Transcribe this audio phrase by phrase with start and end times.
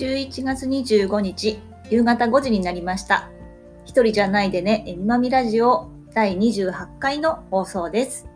[0.00, 1.58] 11月25日、
[1.90, 3.28] 夕方5時になりました。
[3.84, 8.26] 一人じゃないでね、えみまみラジオ第28回の放送です。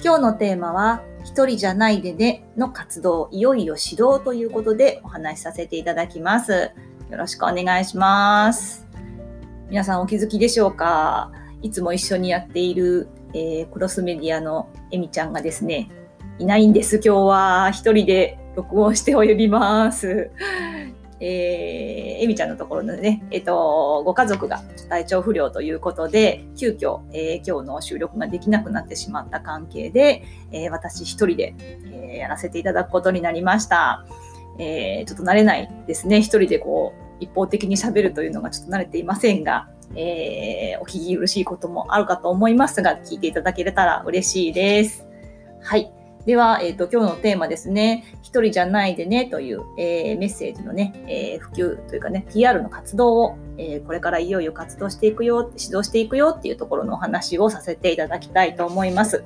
[0.00, 6.70] 今日のテーマは、一人じゃないでねの活動、いよいよ始動ということでお話しさせていただきます。
[7.10, 8.86] よろしくお願いします。
[9.70, 11.32] 皆さんお気づきでしょうか？
[11.62, 15.90] いつも一緒にやっている、えークロスメディアのえみちゃんがですね、
[16.38, 17.70] いないんです、今日は。
[17.72, 20.30] 一人で録音しております。
[21.24, 31.54] えー、えみちゃんのところのね、えっ、と、ご家族が体調不良ということで、急遽、えー今日の収録ができなくなってしまった関係で、えー私一人で、
[31.92, 34.04] えやらせていただくことになりました。
[34.58, 36.18] えちょっと慣れないですね。
[36.18, 45.06] 一人でこう、一方的に喋るというのがちょっと慣れていませんが、えお聞き苦しいこともあるかと思いますが、聞いていただけたら嬉しいです。
[45.60, 46.01] はい。
[46.26, 48.04] では、えっ、と、今日のテーマですね。
[48.22, 59.24] 一人じゃないでねという、えーメッセージのね、えー普及というかね、PR の活動を、えーこれからいよいよ活動していくよ、指導していくよっていうところのお話をさせていただきたいと思います。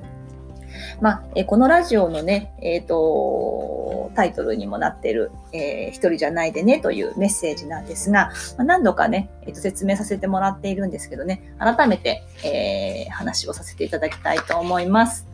[0.99, 15.26] まあ、えーこのラジオのね、えっ、と、タイトルにもなっている、えー一人じゃないでねというメッセージなんですが、まあ、何度かね、えーと説明させてもらっているんですけどね、改めて、えー話をさせていただきたいと思います。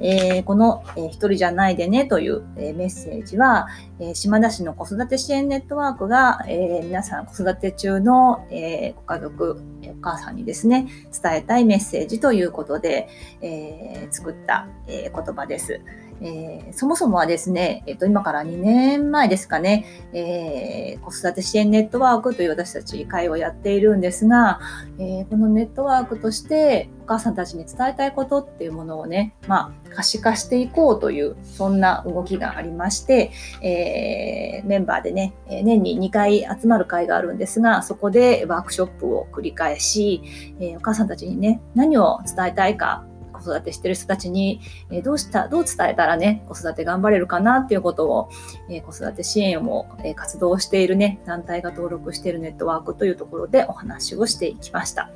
[0.00, 3.68] えーこの、えー一人じゃないでねという、えーメッセージは、
[4.00, 10.86] えー島田市の子育て支援ネットワークが、えー皆さん子育て中の、えーご家族、お母さんにですね、
[11.22, 13.08] 伝えたいメッセージということで、
[13.40, 15.80] えー作った、えー言葉です。
[16.20, 24.60] えーそもそもはですね、えっと今から2年前ですかね、えー子育て支援ネットワークという私たち会をやっているんですが、
[24.98, 33.30] えこのネットワークとしてお母さんたちに伝えたいことっていうものをね、まあ、可視化していこうという、そんな動きがありまして、
[33.62, 40.22] えメンバーでね、年に2回集まる会があるんですが、そこでワークショップを繰り返し、
[40.60, 43.04] えお母さんたちにね、何を伝えたいか、
[43.34, 48.28] 子育てしてる人たちに、えどうした、どう伝えたらね、子育て頑張れるかなっていうことを、
[48.70, 55.10] え子育て支援を、え活動しているね、団体が登録しているネットワークというところでお話をしていきました。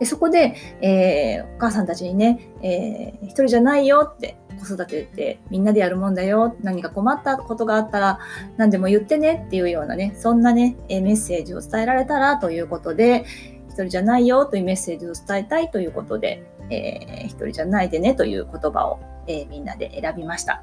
[0.00, 6.54] でそこで、えーお母さんたちにね、えー一人じゃないよって、子育てってみんなでやるもんだよ。
[6.62, 8.18] 何か困ったことがあったら
[8.56, 13.24] 何でも言ってねっていうようなね、そんなね、えメッセージを伝えられたらということで、
[13.68, 20.62] 一人じゃないよというメッセージを伝えたいということで、えー一人じゃないでねという言葉を、えーみんなで選びました。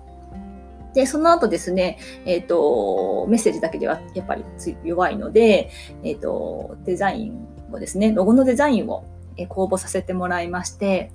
[0.94, 5.70] で、その後ですね、えっ、と、メッセージだけではやっぱりつ弱いので、
[6.04, 9.06] えっ、と、デザインをですね、ロゴのデザインを
[9.50, 11.12] 公募させてもらいまして、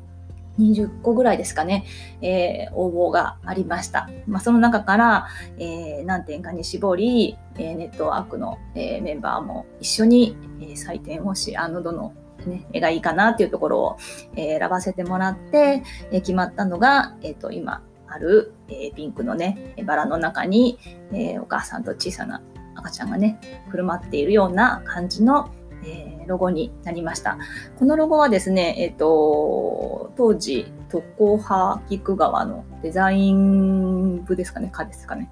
[0.59, 1.85] 20個ぐらいですかね、
[2.21, 4.09] えー応募がありました。
[4.27, 5.27] まあ、その中から、
[5.59, 12.13] えー何点かに絞り、えーネットワークの、えーメンバーも一緒に、えー採点をし、あの、どの、
[12.47, 13.97] ね、絵がいいかなっていうところを、
[14.37, 20.79] え選ばせてもらって、え決まったのが、えっ、と、今ある、えピンクのね、バラの中に、
[21.13, 22.43] えお母さんと小さな
[22.75, 23.39] 赤ちゃんがね、
[23.71, 25.51] くるまっているような感じの、
[25.85, 27.39] えロゴになりました。
[27.79, 35.31] このロゴはですね、えっ、と、当時、特攻派菊川のデザイン部ですかね、課ですかね。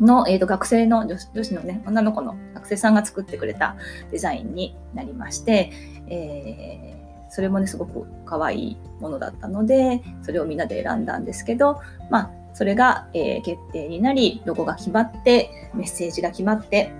[0.00, 3.76] の、えー、と学生の女子女子のね、女の子の学生さんが作ってくれた
[4.10, 5.72] デザインになりまして、
[6.08, 6.96] えー
[7.28, 16.92] それもね、すごく可愛いものだったので、それをみんなで選んだんですけど、まあ、それが、えー決定になり、ロゴが決まって、メッセージが決まって、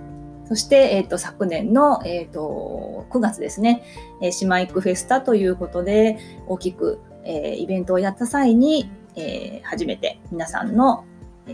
[0.45, 3.83] そして、えっ、と、昨年の、えっ、と、9月ですね、
[4.21, 11.03] えー、島育フェスタということで、大きく、えーイベントをやった際に、えー初めて皆さんの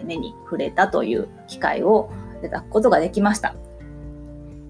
[0.04, 2.10] 目に触れたという機会を
[2.40, 3.56] いただくことができました。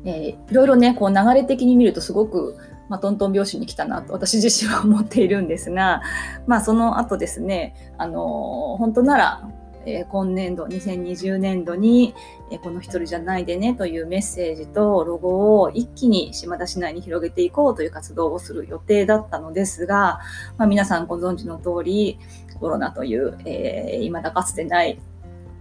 [0.05, 2.57] えー、いろいろね、こう流れ的に見るとすごく、
[2.89, 6.01] まあ、トントン拍子に来たなと私自身は思っているんですが、
[6.45, 9.49] まあ、その後ですね、あのー、本当なら、
[9.85, 12.13] えー、今年度、2020年度に、
[12.51, 20.19] えー、この一人じゃないでねというメッセージとロゴを一気に島田市内に広げていこうという活動をする予定だったのですが、
[20.57, 22.19] まあ、皆さんご存知の通り、
[22.59, 24.99] コロナという、えー、未だかつてない、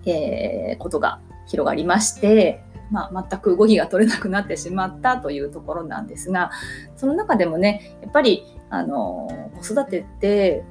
[0.06, 6.50] えー、ことが広がりまして、まあ、全く動きが取れなくなってしまったというところなんですが
[6.96, 10.64] その中でもねやっぱりあの子育てって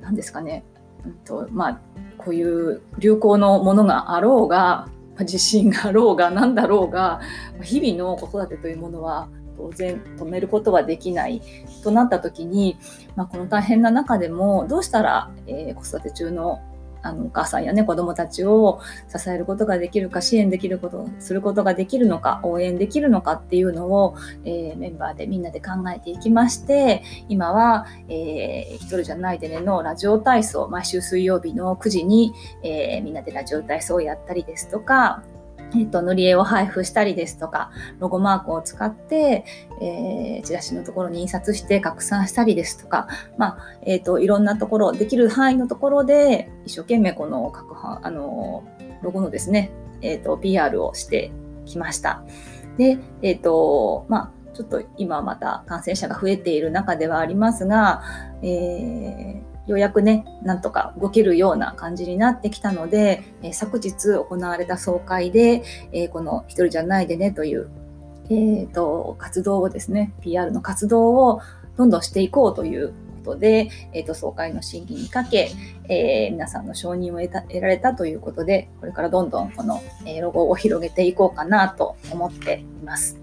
[0.00, 0.64] 何ですかね、
[1.04, 1.80] うんとまあ、
[2.16, 4.88] こういう流行のものがあろうが
[5.24, 7.20] 地震があろうが何だろうが
[7.62, 11.42] 日々の子育てというものは当然止めることはできない
[11.82, 12.78] となった時に、
[13.16, 16.60] まあ、この大変な中でもどうしたら、えー、子育て中の
[17.02, 35.22] あのお母さんやね子どもたちを支えることができるか支援できることすることができるのか応援できるのかっていうのを、えー、メンバーでみんなで考えていきまして今は、えー、一人じゃないでねのラジオ体操毎週水曜日の9時に、えー、みんなでラジオ体操をやったりですとか
[35.76, 39.44] えっと、塗り絵を配布したりですとか、ロゴマークを使って、
[39.80, 47.74] えー、チラシのところに印刷して拡散したりですとか、まあ、えっ、ー、と、いろんなところ、できる範囲のところで、一生懸命この各、
[48.04, 48.64] あの、
[49.02, 49.70] ロゴのですね、
[50.00, 51.32] えっ、ー、と、PR をして
[51.66, 52.22] きました。
[52.78, 58.02] で、えっ、と、まあ、ちょっと今また感染者が増えている中ではありますが、
[58.42, 65.62] えー、ようやくね、なんとか動けるような感じになってきたので、えー、昨日行われた総会で、
[65.92, 67.68] えー、この一人じゃないでねという、
[68.30, 71.42] えーと、活動をですね、PR の活動を
[71.76, 72.94] どんどんしていこうという
[73.24, 75.50] ことで、えーと、総会の審議にかけ、
[75.90, 83.18] えー、皆さんの承認を得た得られたということで、これからどんどんこの、えロゴを広げていこうかなと思っています。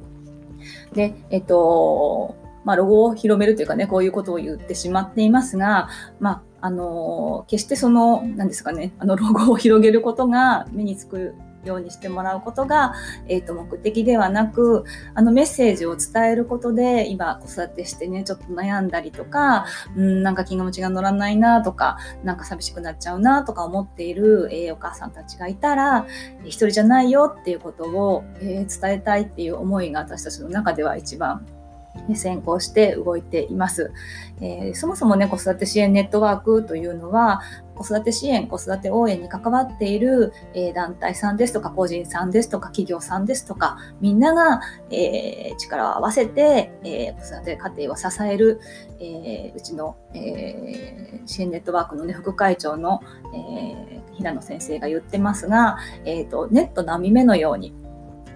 [0.94, 5.88] で、えっ、と、まあ、ロゴを広めるというかね、こういうことを言ってしまっていますが、
[6.20, 11.36] まあ、あの、決してその、何ですかね、あの、ロゴを広げることが目につく
[11.66, 12.94] ようにしてもらうことが、
[13.28, 14.84] えっ、ー、と、目的ではなく、
[15.14, 19.66] あのメッセージを伝えることで、今子育てしてね、ちょっと悩んだりとか、
[19.96, 26.06] うん、なんか気持ちが乗らないなとか、なんか寂しくなっちゃうなとか思っている、えー、お母さんたちがいたら、
[26.44, 31.46] 一人じゃないよっていうことを、えー、伝えたいっていう思いが私たちの中では一番
[32.16, 33.92] 先行して動いています、
[34.42, 37.42] えー、そもそもね、子育て支援ネットワークというのは、
[37.76, 48.60] 子育て支援、子育て応援に関わっている、えー、団体さんですとか、個人さんですとか、企業さんですとか、みんなが、えー、力を合わせて、え子育て家庭を支える、
[49.00, 53.02] えうちの、え支援ネットワークの、ね、副会長の、
[53.34, 57.74] え平野先生が言ってますが、えーと、ネットの網目のように、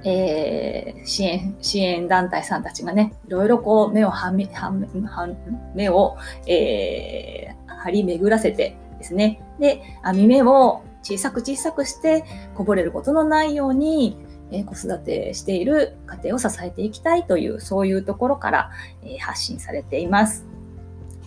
[0.04, 5.28] えー、支援、支援団体さんたちがね、いろいろこう目をはみ、はは
[5.76, 6.18] 目を、
[6.48, 9.42] えー、張り巡らせてですね。
[9.60, 12.24] で、網目を小さく小さくして
[12.56, 14.18] こぼれることのないように、
[14.52, 18.72] えー、子育てしている家庭を支えていきたいという、そういうところから、
[19.04, 20.46] えー、発信されています。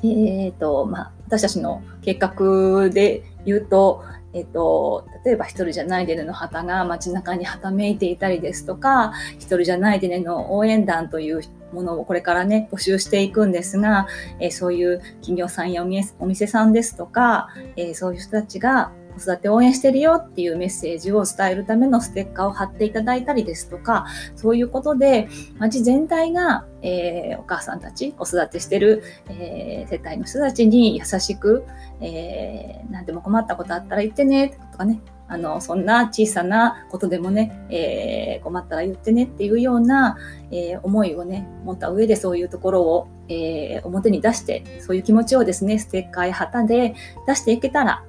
[0.03, 4.03] えっ、ー、と、まあ、私たちの計画で言うと、
[4.35, 11.43] えっと、例えば一人じゃないでねの旗が街中にはためいていたりですとか、一人じゃないでねの応援団という
[11.73, 14.07] ものをこれからね、募集していくんですが、
[14.41, 15.85] えー、そういう企業さんや
[16.19, 25.29] お店さんですとか、えー、そういう人たちが子育て応援してるよっていうメッセージを伝えるためのステッカーを貼っていただいたりですとか、そういうことで、
[25.59, 31.65] 街全体が、えー、お母さんたち、子育てしてる、えー、世帯の人たちに優しく、
[32.01, 35.01] えー、何でも困ったことあったら言ってね、とかね、
[35.33, 40.19] あの、そんな小さなことでもね、えー、困ったら言ってねっていうような、
[40.51, 46.95] えー、思いをね、持った上でそういうところを、えー、表に出して、そういう気持ちをですね、ステッカーや旗で
[47.27, 48.05] 出していけたら、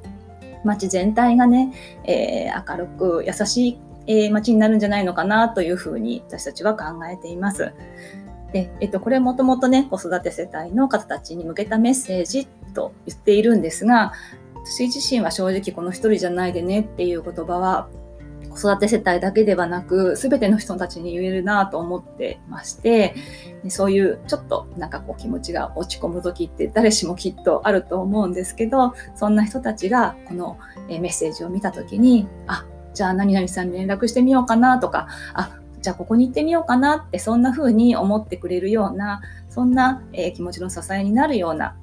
[0.64, 1.74] 街全体がね、
[2.06, 7.74] えー、明るく優しい、えー、街になるんじゃないのかなというふうに私たちは考えています。
[8.52, 14.14] で、えっと、これもともとね、子育て世帯の方たちに向けたメッセージと言っているんですが、
[14.64, 17.90] 私自身は正直この一人じゃないでねっていう言葉は
[18.54, 23.16] 子育て世帯だけではなく、すべての人たちに言えるなと思ってまして、
[23.70, 30.58] そういうちょっとなんかこう気持ちが落ち込む時って誰しもきっとあると思うんですけど、そんな人たちがこの
[30.88, 41.76] メッセージを見た時に、あ、じゃあ何々さんに連絡してみようかなとか、あ、じゃあここに行ってみようかなってそんな風に思ってくれるような、そんな、え気持ちの支えになるような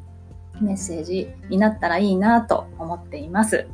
[0.61, 3.67] メッセージになったらいいなと思っています。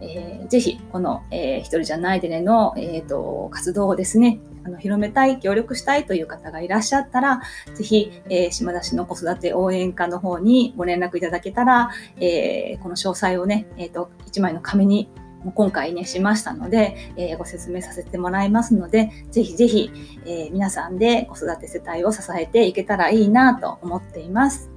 [0.00, 7.40] えー、ぜひ、この、えー、一人じゃないでねの、え、ー、と、活動をですね、あの、広めたい、協力したいという方がいらっしゃったら、
[7.74, 15.08] ぜひ、えー、島田市の子育て応援課の方にご連絡いただけたら、えー、この詳細をね、え、ー、と、一枚の紙に
[15.54, 19.90] 今回ね、しましたので、えー、ご説明させてもらいますので、ぜひぜひ、
[20.26, 24.70] え、皆さんで子育て世帯を支えていけたらいいなと思っています。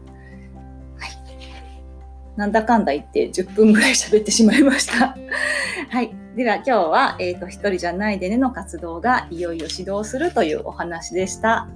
[2.36, 5.16] なんだかんだ言って10分ぐらい喋ってしまいました。
[5.90, 6.16] はい。
[6.36, 11.68] では今日は、えっ、ー、と、一人じゃないでねの活動がいよいよ始動するというお話でした。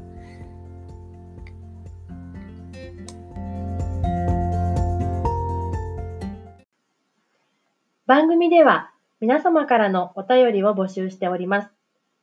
[8.07, 11.69] 番組では皆様からのお便りを募集しております。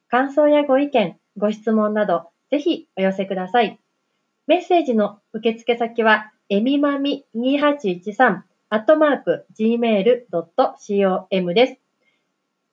[0.09, 3.79] 感想やご意見、ご質問など、ぜひお寄せください。
[4.47, 11.79] メッセージの受付先は、えみまみ2813アットマーク gmail.com です。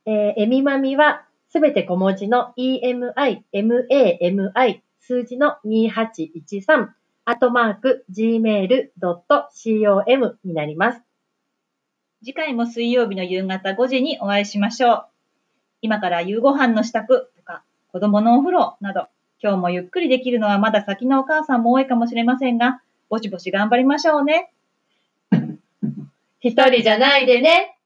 [0.06, 3.13] えー、えみまみはすべて小文字の emi,
[3.54, 6.90] mami, 数字の2813
[7.24, 8.90] アットマーク gmail.com
[10.44, 11.01] になります。
[12.24, 15.06] 次回も水曜日の夕方5時にお会いしましょう。
[15.82, 17.63] 今から夕ご飯の支度とか、
[17.94, 19.08] 子供のお風呂など、
[19.42, 24.53] 今日もゆっくりできるのはまだ先のお母さんも多いかもしれませんが、ぼちぼち頑張りましょうね。
[26.39, 27.77] 一人じゃないでね。